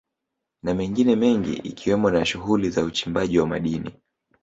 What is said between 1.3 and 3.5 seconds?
ikiwemo na shughuli za uchimbaji wa